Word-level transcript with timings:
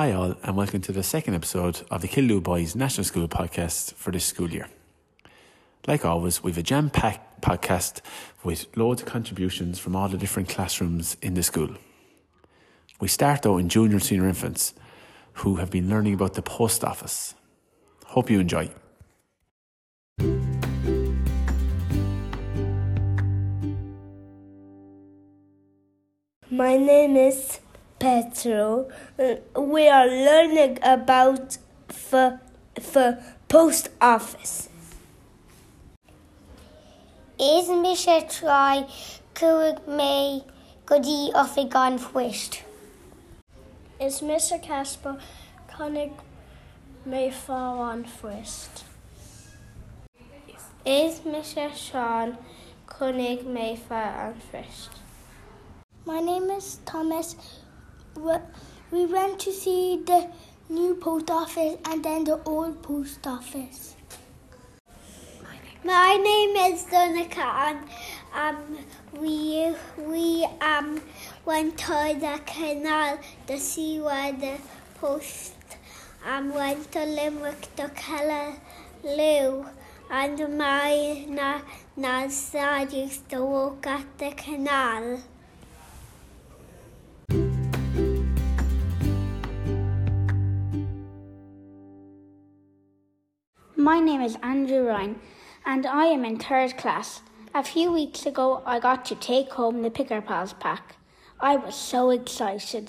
Hi, 0.00 0.12
all, 0.12 0.34
and 0.42 0.56
welcome 0.56 0.80
to 0.80 0.92
the 0.92 1.02
second 1.02 1.34
episode 1.34 1.82
of 1.90 2.00
the 2.00 2.08
Killaloe 2.08 2.42
Boys 2.42 2.74
National 2.74 3.04
School 3.04 3.28
podcast 3.28 3.92
for 3.92 4.10
this 4.10 4.24
school 4.24 4.50
year. 4.50 4.66
Like 5.86 6.06
always, 6.06 6.42
we've 6.42 6.56
a 6.56 6.62
jam 6.62 6.88
packed 6.88 7.42
podcast 7.42 8.00
with 8.42 8.74
loads 8.74 9.02
of 9.02 9.06
contributions 9.06 9.78
from 9.78 9.94
all 9.94 10.08
the 10.08 10.16
different 10.16 10.48
classrooms 10.48 11.18
in 11.20 11.34
the 11.34 11.42
school. 11.42 11.76
We 12.98 13.08
start 13.08 13.42
though 13.42 13.58
in 13.58 13.68
junior 13.68 13.96
and 13.96 14.02
senior 14.02 14.26
infants 14.26 14.72
who 15.34 15.56
have 15.56 15.70
been 15.70 15.90
learning 15.90 16.14
about 16.14 16.32
the 16.32 16.40
post 16.40 16.82
office. 16.82 17.34
Hope 18.06 18.30
you 18.30 18.40
enjoy. 18.40 18.70
My 26.48 26.78
name 26.78 27.18
is 27.18 27.60
Petro. 28.00 28.88
Uh, 29.18 29.36
We 29.60 29.88
are 29.88 30.08
learning 30.08 30.78
about 30.82 31.58
the, 32.10 32.40
the 32.74 33.22
post 33.48 33.90
office. 34.00 34.68
Is 37.38 37.68
mi 37.68 37.94
sé 37.96 38.16
try 38.28 38.84
cuaig 39.34 39.78
mé 39.86 40.42
godí 40.86 41.30
offi 41.34 41.64
gan 41.70 41.98
fuist. 41.98 42.62
Is 44.00 44.20
Mr. 44.22 44.60
Casper 44.62 45.16
connig 45.68 46.12
may 47.04 47.30
fall 47.30 47.78
on 47.80 48.04
first? 48.04 48.84
Is 50.84 51.20
Mr. 51.20 51.74
Sean 51.74 52.38
Kunig 52.86 53.44
mé 53.44 53.78
fa 53.78 54.02
an 54.26 54.34
frist. 54.50 54.90
My 56.04 56.20
name 56.20 56.50
is 56.50 56.78
Thomas. 56.84 57.36
We- 58.16 58.46
We 58.92 59.06
went 59.06 59.38
to 59.42 59.52
see 59.52 60.02
the 60.04 60.28
new 60.68 60.96
post 60.96 61.30
office 61.30 61.76
and 61.84 62.04
then 62.04 62.24
the 62.24 62.42
old 62.44 62.82
post 62.82 63.24
office. 63.24 63.94
My 65.84 66.16
name 66.16 66.56
is 66.56 66.82
Donica 66.84 67.46
and 67.66 67.78
um, 68.34 68.78
we 69.16 69.72
we 69.96 70.44
um 70.60 71.00
went 71.44 71.78
to 71.78 72.16
the 72.24 72.40
canal 72.46 73.18
to 73.46 73.58
see 73.58 74.00
where 74.00 74.32
the 74.32 74.58
post 75.00 75.54
um 76.26 76.52
went 76.52 76.90
to 76.92 77.04
Limerick 77.04 77.74
to 77.76 77.88
Killaloe 78.02 79.68
and 80.10 80.58
my 80.58 81.24
na 81.28 81.60
na 81.96 82.22
used 82.24 83.28
to 83.30 83.44
walk 83.44 83.86
at 83.86 84.18
the 84.18 84.32
canal. 84.32 85.20
My 93.90 93.98
name 93.98 94.20
is 94.20 94.38
Andrew 94.40 94.86
Ryan, 94.86 95.18
and 95.66 95.84
I 95.84 96.04
am 96.04 96.24
in 96.24 96.38
third 96.38 96.76
class. 96.78 97.22
A 97.52 97.64
few 97.64 97.90
weeks 97.90 98.24
ago, 98.24 98.62
I 98.64 98.78
got 98.78 99.04
to 99.06 99.16
take 99.16 99.50
home 99.54 99.82
the 99.82 99.90
Picker 99.90 100.20
Pals 100.20 100.52
pack. 100.52 100.94
I 101.40 101.56
was 101.56 101.74
so 101.74 102.10
excited. 102.10 102.88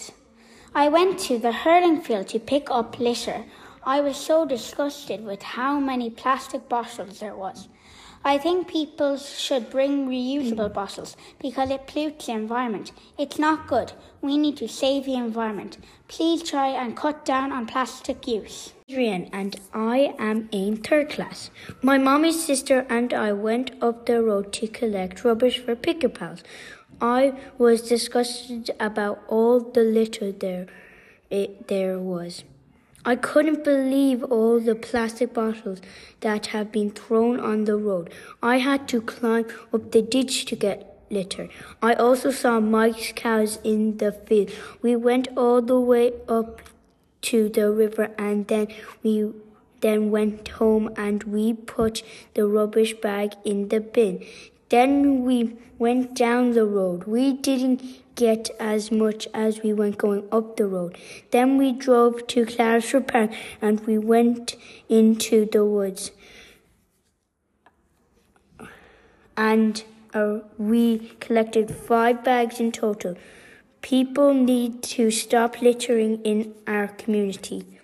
I 0.76 0.90
went 0.90 1.18
to 1.22 1.40
the 1.40 1.54
hurling 1.54 2.02
field 2.02 2.28
to 2.28 2.40
pick 2.40 2.70
up 2.70 3.00
litter. 3.00 3.46
I 3.84 4.00
was 4.00 4.16
so 4.16 4.46
disgusted 4.46 5.26
with 5.26 5.42
how 5.42 5.80
many 5.80 6.12
plastic 6.12 6.70
bottles 6.70 7.20
there 7.20 7.36
was. 7.36 7.68
I 8.24 8.38
think 8.38 8.68
people 8.68 9.18
should 9.18 9.70
bring 9.70 10.08
reusable 10.08 10.72
bottles 10.72 11.18
because 11.40 11.72
it 11.72 11.88
pollutes 11.88 12.28
the 12.28 12.34
environment. 12.34 12.92
It's 13.18 13.40
not 13.40 13.68
good. 13.68 13.94
We 14.22 14.38
need 14.38 14.58
to 14.58 14.68
save 14.68 15.06
the 15.06 15.16
environment. 15.16 15.78
Please 16.08 16.44
try 16.44 16.68
and 16.68 16.96
cut 16.96 17.26
down 17.26 17.52
on 17.52 17.66
plastic 17.66 18.28
use. 18.28 18.74
Adrian 18.88 19.30
and 19.34 19.60
I 19.74 20.14
am 20.20 20.50
in 20.52 20.78
third 20.78 21.10
class. 21.10 21.50
My 21.82 21.98
mommy's 21.98 22.44
sister 22.44 22.86
and 22.90 23.12
I 23.14 23.34
went 23.34 23.72
up 23.82 24.06
the 24.06 24.22
road 24.22 24.54
to 24.54 24.68
collect 24.68 25.24
rubbish 25.24 25.58
for 25.58 25.76
Picker 25.76 26.10
Pals. 26.10 26.44
I 27.02 27.34
was 27.58 27.82
disgusted 27.82 28.70
about 28.80 29.24
all 29.28 29.60
the 29.60 29.82
litter 29.82 30.32
there 30.32 30.68
it, 31.32 31.70
there 31.70 31.98
was. 31.98 32.44
I 33.04 33.16
couldn't 33.16 33.64
believe 33.64 34.24
all 34.24 34.60
the 34.60 34.76
plastic 34.76 35.34
bottles 35.34 35.82
that 36.20 36.48
have 36.48 36.72
been 36.72 36.92
thrown 36.92 37.40
on 37.40 37.66
the 37.66 37.76
road. 37.76 38.14
I 38.44 38.60
had 38.60 38.88
to 38.90 39.02
climb 39.02 39.48
up 39.74 39.92
the 39.92 40.04
ditch 40.04 40.46
to 40.46 40.56
get 40.56 41.04
litter. 41.10 41.50
I 41.82 41.94
also 41.94 42.30
saw 42.30 42.60
Mike's 42.60 43.12
cows 43.16 43.60
in 43.64 43.98
the 43.98 44.12
field. 44.12 44.52
We 44.82 44.96
went 44.96 45.28
all 45.36 45.62
the 45.62 45.80
way 45.80 46.14
up 46.28 46.62
to 47.24 47.50
the 47.50 47.72
river 47.72 48.12
and 48.18 48.48
then 48.48 48.68
we 49.04 49.32
then 49.82 50.12
went 50.12 50.48
home 50.48 50.94
and 50.96 51.24
we 51.24 51.54
put 51.54 52.04
the 52.36 52.46
rubbish 52.46 52.94
bag 52.94 53.34
in 53.44 53.70
the 53.70 53.80
bin. 53.80 54.24
Then 54.72 55.26
we 55.26 55.58
went 55.78 56.16
down 56.16 56.52
the 56.52 56.66
road. 56.66 57.04
We 57.04 57.34
didn't 57.34 57.82
get 58.16 58.50
as 58.58 58.90
much 58.90 59.28
as 59.34 59.62
we 59.62 59.74
went 59.74 59.98
going 59.98 60.24
up 60.32 60.56
the 60.56 60.66
road. 60.66 60.98
Then 61.32 61.58
we 61.58 61.74
drove 61.74 62.26
to 62.28 62.46
Clarisford 62.46 63.10
Park 63.10 63.32
and 63.62 63.82
we 63.82 63.98
went 63.98 64.56
into 64.88 65.46
the 65.46 65.66
woods. 65.66 66.12
And 69.36 69.84
uh, 70.14 70.40
we 70.58 71.10
collected 71.20 71.76
five 71.76 72.24
bags 72.24 72.62
in 72.62 72.72
total. 72.72 73.18
People 73.82 74.34
need 74.34 74.84
to 74.84 75.12
stop 75.12 75.62
littering 75.62 76.22
in 76.22 76.54
our 76.66 76.88
community. 76.88 77.81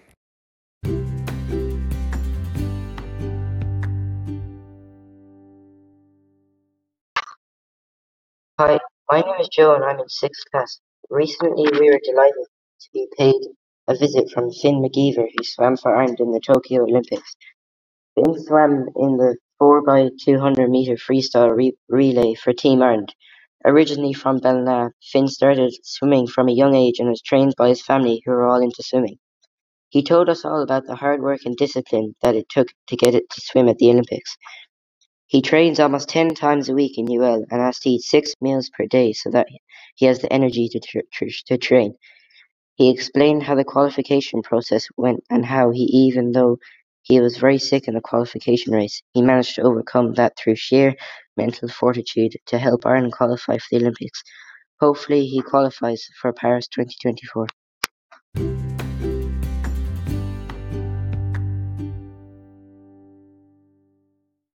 Hi, 8.59 8.79
my 9.11 9.21
name 9.21 9.39
is 9.39 9.49
Joe 9.49 9.75
and 9.75 9.83
I'm 9.83 9.99
in 9.99 10.09
sixth 10.09 10.49
class. 10.49 10.79
Recently 11.11 11.69
we 11.79 11.91
were 11.91 11.99
delighted 12.03 12.47
to 12.81 12.89
be 12.91 13.07
paid 13.15 13.35
a 13.87 13.95
visit 13.95 14.31
from 14.31 14.49
Finn 14.49 14.81
McGeever 14.81 15.27
who 15.29 15.43
swam 15.43 15.77
for 15.77 15.95
Ireland 15.95 16.19
in 16.19 16.31
the 16.31 16.39
Tokyo 16.39 16.81
Olympics. 16.81 17.35
Finn 18.15 18.33
swam 18.43 18.87
in 18.95 19.17
the 19.17 19.37
4x200 19.61 20.71
metre 20.71 20.95
freestyle 20.95 21.55
re- 21.55 21.77
relay 21.87 22.33
for 22.33 22.51
Team 22.51 22.81
Ireland. 22.81 23.13
Originally 23.63 24.13
from 24.13 24.39
Ballina, 24.39 24.89
Finn 25.03 25.27
started 25.27 25.75
swimming 25.83 26.25
from 26.25 26.49
a 26.49 26.53
young 26.53 26.73
age 26.73 26.97
and 26.97 27.09
was 27.09 27.21
trained 27.21 27.53
by 27.59 27.69
his 27.69 27.83
family 27.83 28.23
who 28.25 28.31
were 28.31 28.47
all 28.47 28.63
into 28.63 28.81
swimming. 28.81 29.19
He 29.89 30.01
told 30.01 30.29
us 30.29 30.43
all 30.43 30.63
about 30.63 30.87
the 30.87 30.95
hard 30.95 31.21
work 31.21 31.41
and 31.45 31.55
discipline 31.55 32.15
that 32.23 32.35
it 32.35 32.49
took 32.49 32.69
to 32.87 32.95
get 32.95 33.13
it 33.13 33.29
to 33.29 33.41
swim 33.41 33.69
at 33.69 33.77
the 33.77 33.91
Olympics. 33.91 34.35
He 35.27 35.41
trains 35.41 35.79
almost 35.79 36.07
10 36.09 36.35
times 36.35 36.69
a 36.69 36.73
week 36.73 36.97
in 36.97 37.11
UL 37.11 37.45
and 37.51 37.61
has 37.61 37.79
to 37.79 37.89
eat 37.89 38.01
six 38.01 38.33
meals 38.39 38.69
per 38.69 38.85
day 38.85 39.11
so 39.11 39.29
that 39.31 39.47
he 39.95 40.05
has 40.05 40.19
the 40.19 40.31
energy 40.31 40.69
to, 40.69 40.79
tr- 40.79 40.99
tr- 41.11 41.25
to 41.47 41.57
train. 41.57 41.95
He 42.75 42.89
explained 42.89 43.43
how 43.43 43.55
the 43.55 43.65
qualification 43.65 44.41
process 44.41 44.87
went 44.95 45.23
and 45.29 45.45
how 45.45 45.71
he, 45.71 45.83
even 45.83 46.31
though 46.31 46.59
he 47.01 47.19
was 47.19 47.37
very 47.37 47.57
sick 47.57 47.87
in 47.87 47.93
the 47.93 48.01
qualification 48.01 48.73
race, 48.73 49.01
he 49.13 49.21
managed 49.21 49.55
to 49.55 49.63
overcome 49.63 50.13
that 50.13 50.37
through 50.37 50.55
sheer 50.55 50.95
mental 51.35 51.67
fortitude 51.67 52.37
to 52.45 52.57
help 52.57 52.85
Ireland 52.85 53.13
qualify 53.13 53.57
for 53.57 53.67
the 53.71 53.77
Olympics. 53.77 54.23
Hopefully, 54.79 55.25
he 55.25 55.41
qualifies 55.41 56.07
for 56.21 56.31
Paris 56.31 56.67
2024. 56.67 57.47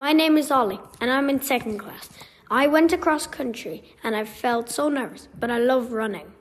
My 0.09 0.13
name 0.13 0.39
is 0.39 0.49
Ollie, 0.49 0.79
and 0.99 1.11
I'm 1.11 1.29
in 1.29 1.39
second 1.39 1.77
class. 1.77 2.09
I 2.49 2.65
went 2.65 2.91
across 2.91 3.27
country 3.27 3.83
and 4.03 4.15
I 4.15 4.25
felt 4.25 4.67
so 4.67 4.89
nervous, 4.89 5.27
but 5.39 5.51
I 5.51 5.59
love 5.59 5.91
running. 5.91 6.31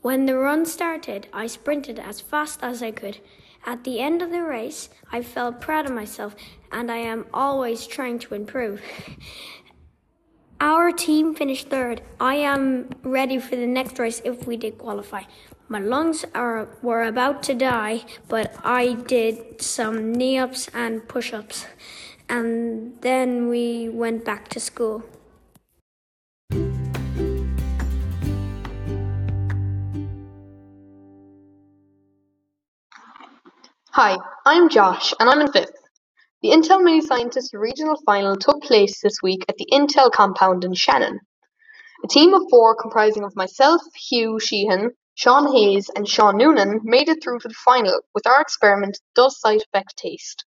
When 0.00 0.24
the 0.24 0.38
run 0.38 0.64
started, 0.64 1.26
I 1.30 1.46
sprinted 1.46 1.98
as 1.98 2.22
fast 2.22 2.60
as 2.62 2.82
I 2.82 2.90
could. 2.90 3.18
At 3.66 3.84
the 3.84 4.00
end 4.00 4.22
of 4.22 4.30
the 4.30 4.40
race, 4.40 4.88
I 5.12 5.20
felt 5.20 5.60
proud 5.60 5.84
of 5.84 5.92
myself, 5.92 6.34
and 6.72 6.90
I 6.90 6.96
am 6.96 7.26
always 7.34 7.86
trying 7.86 8.18
to 8.20 8.34
improve. 8.34 8.80
Our 10.62 10.90
team 10.90 11.34
finished 11.34 11.68
third. 11.68 12.00
I 12.18 12.36
am 12.36 12.88
ready 13.02 13.38
for 13.38 13.56
the 13.56 13.66
next 13.66 13.98
race 13.98 14.22
if 14.24 14.46
we 14.46 14.56
did 14.56 14.78
qualify. 14.78 15.24
My 15.68 15.80
lungs 15.80 16.24
are 16.34 16.66
were 16.80 17.02
about 17.02 17.42
to 17.42 17.54
die, 17.54 18.06
but 18.28 18.56
I 18.64 18.94
did 18.94 19.60
some 19.60 20.14
knee 20.14 20.38
ups 20.38 20.70
and 20.72 21.06
push 21.06 21.34
ups. 21.34 21.66
And 22.28 23.00
then 23.00 23.48
we 23.48 23.88
went 23.88 24.24
back 24.24 24.48
to 24.48 24.60
school. 24.60 25.02
Hi, 33.92 34.16
I'm 34.46 34.68
Josh 34.68 35.12
and 35.18 35.28
I'm 35.28 35.40
in 35.40 35.50
fifth. 35.50 35.72
The 36.42 36.50
Intel 36.50 36.82
Mini 36.84 37.00
Scientist 37.00 37.52
Regional 37.52 37.96
Final 38.06 38.36
took 38.36 38.62
place 38.62 39.00
this 39.02 39.18
week 39.22 39.44
at 39.48 39.56
the 39.56 39.66
Intel 39.72 40.12
compound 40.12 40.64
in 40.64 40.74
Shannon. 40.74 41.18
A 42.04 42.08
team 42.08 42.32
of 42.32 42.42
four 42.48 42.76
comprising 42.76 43.24
of 43.24 43.34
myself, 43.34 43.82
Hugh 44.08 44.38
Sheehan, 44.38 44.90
Sean 45.16 45.52
Hayes 45.52 45.90
and 45.96 46.08
Sean 46.08 46.36
Noonan 46.36 46.78
made 46.84 47.08
it 47.08 47.20
through 47.24 47.40
to 47.40 47.48
the 47.48 47.54
final 47.54 48.00
with 48.14 48.24
our 48.24 48.40
experiment 48.40 49.00
Does 49.16 49.40
Sight 49.40 49.64
Affect 49.64 49.96
Taste? 49.96 50.44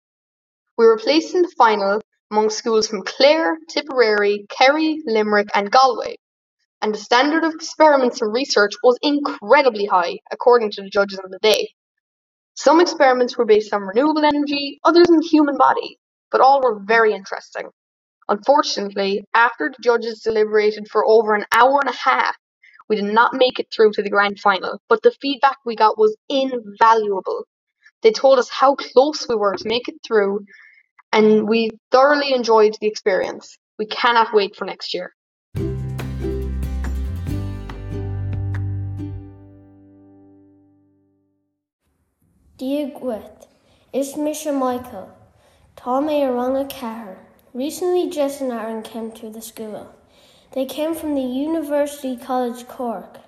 We 0.80 0.86
were 0.86 0.98
placed 0.98 1.36
in 1.36 1.42
the 1.42 1.54
final 1.58 2.02
among 2.32 2.52
schools 2.52 2.88
from 2.88 3.04
Clare, 3.04 3.58
Tipperary, 3.68 4.46
Kerry, 4.50 5.02
Limerick 5.06 5.50
and 5.54 5.70
Galway, 5.70 6.16
and 6.82 6.94
the 6.94 6.98
standard 7.00 7.44
of 7.44 7.54
experiments 7.54 8.22
and 8.22 8.32
research 8.34 8.72
was 8.82 8.98
incredibly 9.02 9.88
high, 9.88 10.20
according 10.32 10.72
to 10.72 10.82
the 10.82 10.90
judges 10.90 11.20
on 11.20 11.32
the 11.32 11.40
day. 11.40 11.74
Some 12.56 12.80
experiments 12.80 13.38
were 13.38 13.44
based 13.46 13.74
on 13.74 13.82
renewable 13.82 14.24
energy, 14.24 14.80
others 14.86 15.10
on 15.10 15.18
the 15.18 15.28
human 15.28 15.58
body, 15.58 16.00
but 16.32 16.40
all 16.40 16.62
were 16.62 16.80
very 16.80 17.14
interesting. 17.14 17.68
Unfortunately, 18.30 19.26
after 19.34 19.70
the 19.70 19.84
judges 19.84 20.22
deliberated 20.22 20.88
for 20.90 21.06
over 21.06 21.36
an 21.36 21.46
hour 21.52 21.82
and 21.82 21.90
a 21.90 21.98
half, 21.98 22.38
we 22.88 22.96
did 22.96 23.14
not 23.14 23.34
make 23.34 23.60
it 23.60 23.68
through 23.70 23.92
to 23.92 24.02
the 24.02 24.10
grand 24.10 24.40
final, 24.40 24.80
but 24.88 25.02
the 25.04 25.12
feedback 25.22 25.58
we 25.66 25.76
got 25.76 25.98
was 25.98 26.16
invaluable. 26.30 27.44
They 28.02 28.12
told 28.12 28.40
us 28.40 28.50
how 28.50 28.76
close 28.76 29.28
we 29.28 29.36
were 29.36 29.56
to 29.56 29.68
make 29.68 29.90
it 29.90 29.96
through, 30.08 30.46
and 31.12 31.48
we 31.48 31.72
thoroughly 31.92 32.34
enjoyed 32.34 32.76
the 32.80 32.88
experience. 32.88 33.58
We 33.78 33.86
cannot 33.86 34.34
wait 34.34 34.56
for 34.56 34.66
next 34.66 34.94
year. 34.94 35.14
Dear 42.58 42.90
Gwith, 42.90 43.48
is 43.94 44.18
Misha 44.18 44.52
Michael. 44.52 45.10
Tá 45.78 46.02
mé 46.04 46.28
ranga 46.28 46.66
cehar. 46.66 47.16
Recently 47.54 48.10
Jess 48.10 48.42
and 48.42 48.52
Aaron 48.52 48.84
came 48.84 49.12
to 49.14 49.30
the 49.30 49.42
school. 49.42 49.88
They 50.52 50.66
came 50.66 50.94
from 50.94 51.16
the 51.16 51.22
University 51.22 52.18
College 52.18 52.68
Cork. 52.68 53.20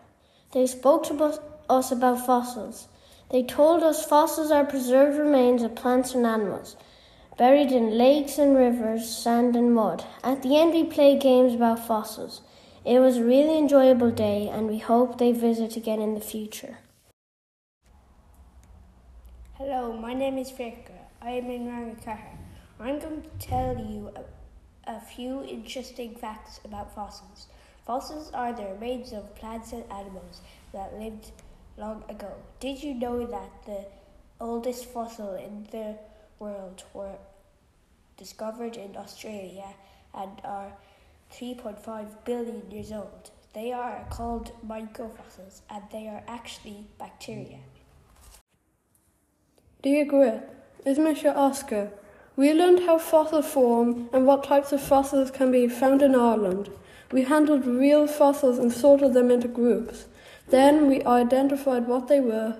They 0.51 0.67
spoke 0.67 1.05
to 1.05 1.39
us 1.69 1.91
about 1.91 2.25
fossils. 2.25 2.89
They 3.29 3.43
told 3.43 3.83
us 3.83 4.05
fossils 4.05 4.51
are 4.51 4.65
preserved 4.65 5.17
remains 5.17 5.63
of 5.63 5.75
plants 5.75 6.13
and 6.13 6.25
animals, 6.25 6.75
buried 7.41 7.71
in 7.71 7.97
lakes 7.97 8.37
and 8.37 8.55
rivers, 8.55 9.09
sand 9.09 9.55
and 9.55 9.73
mud. 9.73 10.05
At 10.23 10.43
the 10.43 10.59
end, 10.59 10.73
we 10.75 10.83
played 10.83 11.19
games 11.19 11.55
about 11.55 11.87
fossils. 11.87 12.41
It 12.85 12.99
was 12.99 13.17
a 13.17 13.23
really 13.23 13.57
enjoyable 13.57 14.11
day, 14.11 14.47
and 14.47 14.67
we 14.67 14.77
hope 14.77 15.17
they 15.17 15.31
visit 15.31 15.75
again 15.75 15.99
in 15.99 16.13
the 16.13 16.21
future. 16.21 16.77
Hello, 19.53 19.91
my 19.91 20.13
name 20.13 20.37
is 20.37 20.51
Victor. 20.51 20.99
I 21.19 21.31
am 21.31 21.49
in 21.49 21.65
Rangakahar. 21.65 22.37
I'm 22.79 22.99
going 22.99 23.23
to 23.23 23.47
tell 23.47 23.75
you 23.75 24.11
a, 24.15 24.97
a 24.97 25.01
few 25.01 25.43
interesting 25.43 26.13
facts 26.13 26.59
about 26.63 26.93
fossils. 26.93 27.47
Fossils 27.87 28.29
are 28.35 28.53
the 28.53 28.67
remains 28.67 29.13
of 29.13 29.33
plants 29.33 29.71
and 29.71 29.83
animals 29.91 30.41
that 30.73 30.93
lived 30.99 31.31
long 31.75 32.03
ago. 32.07 32.33
Did 32.59 32.83
you 32.83 32.93
know 32.93 33.25
that 33.25 33.51
the 33.65 33.85
oldest 34.39 34.85
fossil 34.85 35.33
in 35.33 35.67
the 35.71 35.97
world 36.37 36.83
were 36.93 37.17
discovered 38.21 38.75
in 38.77 38.95
Australia 38.95 39.69
and 40.13 40.33
are 40.43 40.71
3.5 41.33 42.05
billion 42.23 42.69
years 42.69 42.91
old? 42.91 43.31
They 43.53 43.71
are 43.71 44.05
called 44.11 44.51
microfossils 44.65 45.61
and 45.71 45.83
they 45.91 46.07
are 46.07 46.21
actually 46.27 46.85
bacteria. 46.99 47.61
Dear 49.81 50.05
Grit, 50.05 50.47
is 50.85 50.99
Mr. 50.99 51.35
Oscar. 51.35 51.91
We 52.35 52.53
learned 52.53 52.81
how 52.85 52.99
fossils 52.99 53.47
form 53.47 54.09
and 54.13 54.27
what 54.27 54.43
types 54.43 54.71
of 54.71 54.81
fossils 54.81 55.31
can 55.31 55.51
be 55.51 55.67
found 55.67 56.03
in 56.03 56.13
Ireland. 56.13 56.69
We 57.11 57.23
handled 57.23 57.65
real 57.65 58.05
fossils 58.05 58.59
and 58.59 58.71
sorted 58.71 59.13
them 59.13 59.31
into 59.31 59.47
groups. 59.47 60.05
Then 60.49 60.87
we 60.87 61.03
identified 61.03 61.87
what 61.87 62.07
they 62.07 62.19
were. 62.19 62.55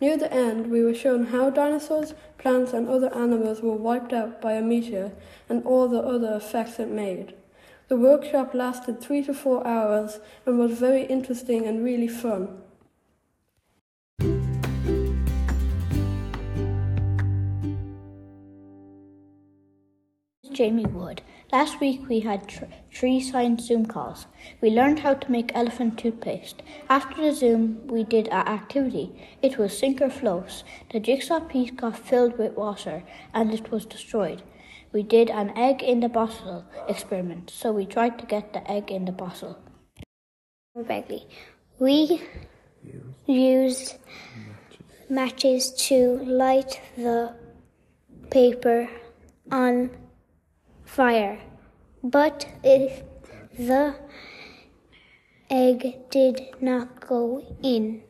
Near 0.00 0.16
the 0.16 0.32
end, 0.32 0.70
we 0.70 0.82
were 0.82 0.94
shown 0.94 1.26
how 1.26 1.50
dinosaurs, 1.50 2.14
plants, 2.36 2.72
and 2.72 2.88
other 2.88 3.14
animals 3.14 3.62
were 3.62 3.76
wiped 3.76 4.12
out 4.12 4.40
by 4.40 4.52
a 4.52 4.62
meteor 4.62 5.12
and 5.48 5.64
all 5.64 5.88
the 5.88 6.00
other 6.00 6.34
effects 6.34 6.78
it 6.78 6.90
made. 6.90 7.34
The 7.88 7.96
workshop 7.96 8.54
lasted 8.54 9.00
three 9.00 9.22
to 9.24 9.34
four 9.34 9.66
hours 9.66 10.18
and 10.46 10.58
was 10.58 10.78
very 10.78 11.04
interesting 11.04 11.66
and 11.66 11.84
really 11.84 12.08
fun. 12.08 12.48
Jamie 20.50 20.86
Wood. 20.86 21.20
Last 21.54 21.78
week 21.78 22.08
we 22.08 22.18
had 22.18 22.48
tr- 22.48 22.64
three 22.92 23.20
science 23.20 23.66
Zoom 23.66 23.86
calls. 23.86 24.26
We 24.60 24.70
learned 24.70 24.98
how 24.98 25.14
to 25.14 25.30
make 25.30 25.52
elephant 25.54 25.96
toothpaste. 25.96 26.64
After 26.88 27.22
the 27.22 27.32
Zoom, 27.32 27.86
we 27.86 28.02
did 28.02 28.26
an 28.26 28.48
activity. 28.48 29.12
It 29.40 29.56
was 29.56 29.78
sink 29.78 30.02
or 30.02 30.10
float. 30.10 30.64
The 30.90 30.98
jigsaw 30.98 31.38
piece 31.38 31.70
got 31.70 31.96
filled 31.96 32.38
with 32.38 32.56
water 32.56 33.04
and 33.32 33.54
it 33.54 33.70
was 33.70 33.86
destroyed. 33.86 34.42
We 34.92 35.04
did 35.04 35.30
an 35.30 35.56
egg 35.56 35.80
in 35.80 36.00
the 36.00 36.08
bottle 36.08 36.64
experiment, 36.88 37.50
so 37.50 37.70
we 37.70 37.86
tried 37.86 38.18
to 38.18 38.26
get 38.26 38.52
the 38.52 38.68
egg 38.68 38.90
in 38.90 39.04
the 39.04 39.12
bottle. 39.12 39.56
Begley. 40.76 41.22
We 41.78 42.20
used 43.28 43.98
matches 45.08 45.70
to 45.86 46.18
light 46.24 46.80
the 46.96 47.36
paper 48.28 48.88
on 49.52 49.90
fire. 50.84 51.38
But 52.02 52.46
if 52.62 53.02
the 53.58 53.96
egg 55.50 56.10
did 56.10 56.60
not 56.60 57.06
go 57.06 57.42
in, 57.62 58.02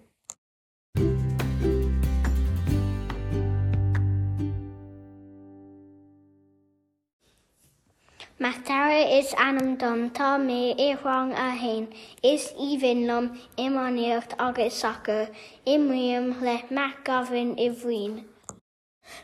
Matara 8.44 9.18
is 9.18 9.32
anam 9.38 9.76
dom 9.76 10.10
tá 10.10 10.36
mé 10.36 10.74
i 10.76 10.88
rang 11.02 11.32
a 11.32 11.50
hain 11.62 11.86
is 12.22 12.52
even 12.58 13.06
lom 13.06 13.40
imaníocht 13.56 14.34
agus 14.38 14.74
soccer 14.74 15.28
imriam 15.64 16.26
le 16.42 16.58
mac 16.70 17.04
gavin 17.04 17.56
i. 17.56 18.33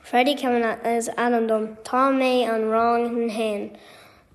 Freddie 0.03 0.35
Cameron 0.35 0.79
is 0.85 1.09
anandom 1.17 1.77
Tá 1.85 2.11
mé 2.11 2.49
an 2.49 2.69
rang 2.69 3.07
an 3.07 3.29
hen. 3.29 3.77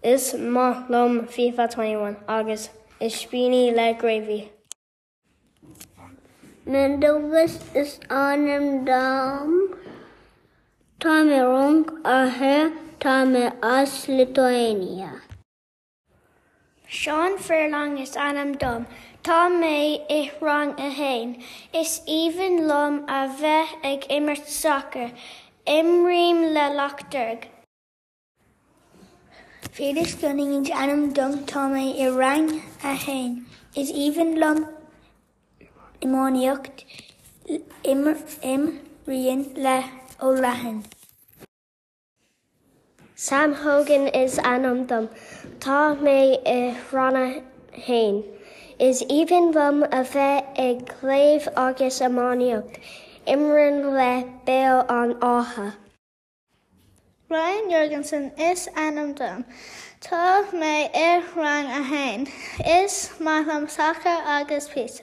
Is 0.01 0.33
má 0.33 0.89
lom 0.89 1.27
FIFA 1.27 1.69
21 1.71 2.18
agus 2.27 2.69
is 3.00 3.13
spini 3.13 3.74
le 3.75 3.94
gravy. 3.94 4.51
Mendovis 6.65 7.60
is 7.75 8.00
anam 8.10 8.86
dom 8.86 9.75
Tá 11.00 11.22
mé 11.27 11.41
rang 11.43 11.86
a 12.03 12.29
he 12.29 12.55
tá 13.00 13.15
mé 13.25 13.53
as 13.62 14.08
Lithuania. 14.08 15.22
Sean 16.88 17.38
Furlong 17.38 17.98
is 17.98 18.15
anam 18.15 18.53
dom. 18.53 18.88
Tá 19.24 19.50
mé 19.50 20.05
i 20.10 20.31
rang 20.39 20.79
a 20.79 20.89
hain. 20.89 21.43
Is 21.74 22.01
even 22.08 22.67
lom 22.67 23.03
a 23.10 23.27
bheith 23.39 23.74
ag 23.84 24.05
immert 24.10 24.48
soccer. 24.48 25.12
Imrim 25.67 26.53
le 26.53 26.75
Lochterg. 26.77 27.48
Felix 29.72 30.13
Gunning 30.13 30.72
anam 30.72 31.12
dom 31.12 31.39
tá 31.51 31.62
mé 31.72 31.86
i 32.00 32.07
rang 32.07 32.62
a 32.84 32.93
hain. 32.93 33.48
Is 33.75 33.89
even 33.89 34.39
lom 34.39 34.67
imóíocht 36.01 36.84
im 37.84 38.03
im 38.43 38.79
rion 39.07 39.41
le 39.55 39.77
ó 40.19 40.29
lehan. 40.43 40.84
Sam 43.15 43.55
Hogan 43.55 44.07
is 44.10 44.38
anam 44.38 44.86
dom. 44.86 45.10
Tá 45.60 45.79
mé 46.00 46.38
i 46.45 46.75
ranna 46.91 47.41
hain. 47.88 48.24
Is 48.77 49.01
even 49.10 49.51
lum 49.51 49.81
a 49.81 50.03
bheith 50.13 50.62
ag 50.67 50.95
léimh 51.01 51.50
agus 51.55 52.00
amáíocht. 52.01 52.79
Imran 53.27 53.94
le 53.94 54.24
béal 54.46 54.86
an 54.88 55.15
átha. 55.15 55.74
Ryan 57.27 57.72
Jorgensen 57.72 58.32
is 58.38 58.70
anam 58.75 59.13
dom. 59.13 59.46
Tá 60.00 60.46
mé 60.51 60.94
ar 60.94 61.24
rang 61.36 61.65
a 61.65 61.82
hain. 61.82 62.27
Is 62.63 63.10
málam 63.20 63.67
sacha 63.67 64.22
agus 64.25 64.70
pizza. 64.70 65.01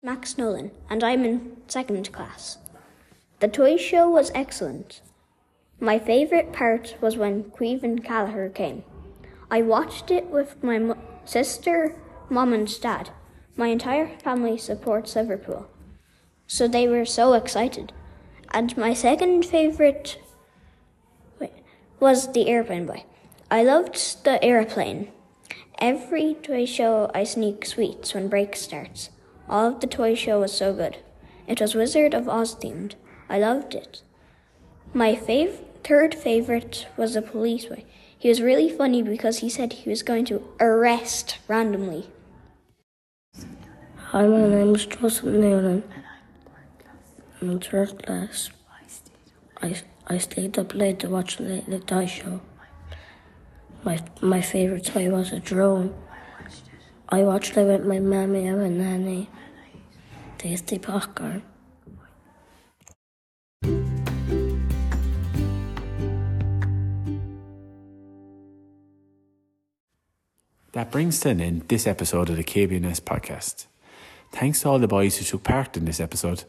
Max 0.00 0.38
Nolan, 0.38 0.70
and 0.88 1.02
I'm 1.02 1.24
in 1.24 1.56
second 1.66 2.12
class. 2.12 2.58
The 3.40 3.48
toy 3.48 3.76
show 3.76 4.08
was 4.08 4.30
excellent. 4.32 5.02
My 5.80 5.98
favourite 5.98 6.52
part 6.52 6.94
was 7.00 7.16
when 7.16 7.50
Caoimhín 7.50 8.04
Kelleher 8.04 8.48
came. 8.48 8.84
I 9.50 9.62
watched 9.62 10.10
it 10.10 10.26
with 10.26 10.62
my 10.62 10.78
mo- 10.78 10.98
sister, 11.24 11.94
mom, 12.28 12.52
and 12.52 12.80
dad. 12.80 13.10
My 13.56 13.68
entire 13.68 14.18
family 14.18 14.56
supports 14.56 15.16
Liverpool, 15.16 15.68
so 16.46 16.68
they 16.68 16.86
were 16.86 17.04
so 17.04 17.32
excited. 17.32 17.92
And 18.52 18.76
my 18.76 18.94
second 18.94 19.44
favourite 19.44 20.18
was 22.00 22.32
the 22.32 22.48
Airplane 22.48 22.86
Boy. 22.86 23.04
I 23.50 23.64
loved 23.64 24.24
the 24.24 24.42
aeroplane. 24.44 25.10
Every 25.80 26.34
toy 26.34 26.64
show, 26.66 27.10
I 27.14 27.24
sneak 27.24 27.64
sweets 27.64 28.14
when 28.14 28.28
break 28.28 28.54
starts. 28.54 29.10
All 29.48 29.68
of 29.68 29.80
the 29.80 29.86
toy 29.86 30.14
show 30.14 30.40
was 30.40 30.52
so 30.52 30.72
good. 30.72 30.98
It 31.46 31.60
was 31.60 31.74
Wizard 31.74 32.14
of 32.14 32.28
Oz 32.28 32.54
themed. 32.54 32.94
I 33.28 33.38
loved 33.38 33.74
it. 33.74 34.02
My 34.92 35.14
fav- 35.14 35.64
third 35.82 36.14
favorite 36.14 36.86
was 36.96 37.14
the 37.14 37.22
police 37.22 37.66
boy. 37.66 37.84
He 38.20 38.28
was 38.28 38.42
really 38.42 38.68
funny 38.68 39.00
because 39.00 39.38
he 39.38 39.48
said 39.48 39.72
he 39.72 39.88
was 39.88 40.02
going 40.02 40.24
to 40.24 40.42
arrest 40.58 41.38
randomly. 41.46 42.10
Hi, 44.10 44.26
my 44.26 44.48
name 44.48 44.74
is 44.74 44.86
Joseph 44.86 45.24
Noonan. 45.24 45.84
I'm 47.40 47.50
in 47.50 47.60
third 47.60 48.04
class. 48.04 48.50
I, 49.62 49.80
I 50.08 50.18
stayed 50.18 50.58
up 50.58 50.74
late 50.74 50.98
to 51.00 51.08
watch 51.08 51.36
the 51.36 51.62
Late 51.68 51.86
Toy 51.86 52.06
Show. 52.06 52.40
My, 53.84 54.00
my 54.20 54.40
favourite 54.40 54.84
toy 54.84 55.08
was 55.10 55.30
a 55.30 55.38
drone. 55.38 55.94
I 57.08 57.22
watched 57.22 57.56
it 57.56 57.66
with 57.66 57.86
my 57.86 58.00
mammy 58.00 58.48
and 58.48 58.58
my 58.60 58.68
nanny. 58.68 59.30
Tasty 60.38 60.80
popcorn. 60.80 61.44
That 70.72 70.90
brings 70.90 71.18
to 71.20 71.30
an 71.30 71.40
end 71.40 71.68
this 71.68 71.86
episode 71.86 72.28
of 72.28 72.36
the 72.36 72.44
KBNS 72.44 73.00
podcast. 73.00 73.66
Thanks 74.32 74.60
to 74.60 74.68
all 74.68 74.78
the 74.78 74.86
boys 74.86 75.16
who 75.16 75.24
took 75.24 75.42
part 75.42 75.78
in 75.78 75.86
this 75.86 75.98
episode, 75.98 76.44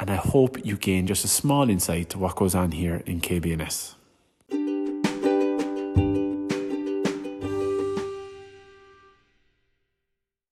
and 0.00 0.10
I 0.10 0.16
hope 0.16 0.66
you 0.66 0.76
gained 0.76 1.06
just 1.06 1.24
a 1.24 1.28
small 1.28 1.70
insight 1.70 2.10
to 2.10 2.18
what 2.18 2.34
goes 2.34 2.56
on 2.56 2.72
here 2.72 3.04
in 3.06 3.20
KBNS. 3.20 3.94